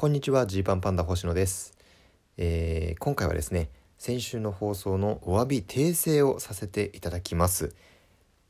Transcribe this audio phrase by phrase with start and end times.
[0.00, 1.76] こんにちはジーパンパンダ星野です、
[2.38, 3.68] えー、今回はですね
[3.98, 7.74] 先週の放送のお詫び訂正をさせていただきます。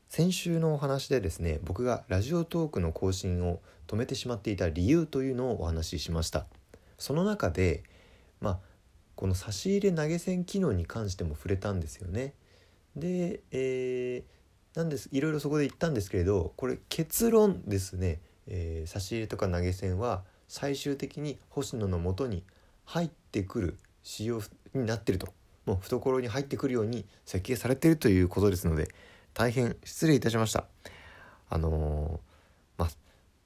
[0.07, 6.45] 先週のお話でですね僕がラジオトークの更新を止めてしまっていた理由というのをお話ししました。
[6.97, 7.83] その中で
[8.39, 8.59] まあ
[9.17, 12.33] この差し入れ投げ銭機能に関しても触れたんですよね。
[12.95, 22.43] で、えー、なんですいろいろそこで言ったんですけれどこれ結論ですね、えー、差し入れとか投げ銭は最終的に星野のもとに
[22.83, 24.41] 入ってくる仕様
[24.73, 25.29] になってると。
[25.65, 28.89] もう懐に入ってくるように設計されているということですので
[29.33, 30.65] 大変失礼いたしました。
[31.49, 32.89] あのー、まあ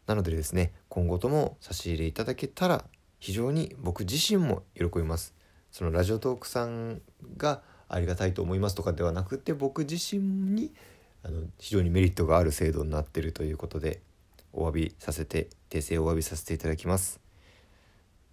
[0.08, 2.84] なのでですね今後とも差し入れいただけたら
[3.20, 5.36] 非常に僕自身も喜びます。
[5.70, 7.02] そのラジオトークさん
[7.38, 10.24] がありがたいと思いますとかではなくて僕自身
[10.56, 10.74] に
[11.22, 14.02] あの非常にメリットがある制度になってるということで
[14.58, 17.20] お詫びさせて訂正をお詫びさせていただきます。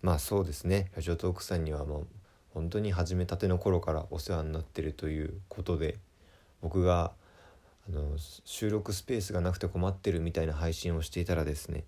[0.03, 0.91] まあそうですね。
[0.95, 2.07] ラジオトークさんにはもう
[2.55, 5.97] 本当に始めたての頃からお世話になってるということで
[6.61, 7.13] 僕が
[7.89, 11.85] あの収録スペースがなくて困ってるみたいな配信をしていたらですね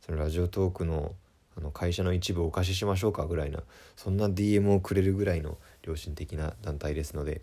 [0.00, 1.14] そのラジオトークの
[1.56, 3.60] あの会社の一部をお貸ししましょうかぐらいな
[3.96, 7.42] そんな DM をくれるぐらいの良心的な団体ですので、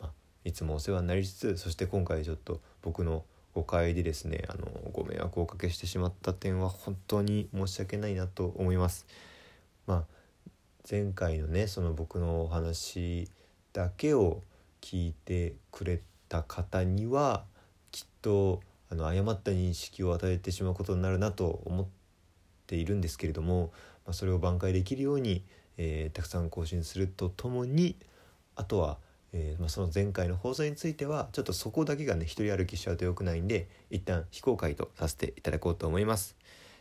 [0.00, 0.10] まあ、
[0.44, 3.24] いつもお世話になりつつそして今回ちょっと僕の
[3.56, 9.06] 誤解でですねあのご迷惑をおかけしてしまった点は本当に申し訳ないなと思います。
[9.86, 10.50] まあ、
[10.88, 13.30] 前回のねその僕のお話
[13.72, 14.42] だけを
[14.82, 17.44] 聞いてくれた方には
[17.92, 21.86] きっとあの誤った認識を与えてしまうことになるなと思っ
[22.66, 23.72] ているんですけれども、
[24.04, 25.42] まあ、それを挽回できるように、
[25.78, 27.96] えー、たくさん更新するとともに
[28.54, 28.98] あとは
[29.32, 36.36] えー、まあ、その前回の放送についてはちょっとそこだけがね一人歩きしちゃうと良くないんで一旦非公開とさせていただこうと思います。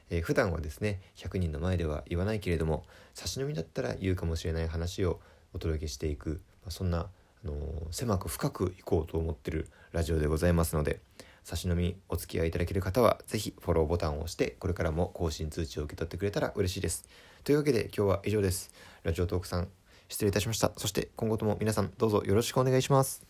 [0.10, 5.20] えー、普段はですね100人の前では言わないけれども差し飲みだったら言うかもしれない話を
[5.54, 7.08] お届けしていく、まあ、そんな、
[7.44, 7.58] あのー、
[7.92, 11.00] 狭く深くいこうと思ってるラジオでございますので
[11.46, 17.08] 差し飲みお付き合いいただける方は是非フォローボタンを押してこれからも更新通知を受け取ってくれたら嬉しいです。
[17.44, 18.72] というわけで今日は以上です。
[19.04, 19.68] ラジオトークさん
[20.08, 20.72] 失礼いたしました。
[20.78, 23.24] そして今後とも皆さんどうぞよろしくお願いします。